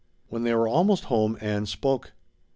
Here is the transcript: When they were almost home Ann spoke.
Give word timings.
When 0.29 0.41
they 0.41 0.55
were 0.55 0.67
almost 0.67 1.03
home 1.03 1.37
Ann 1.41 1.67
spoke. 1.67 2.13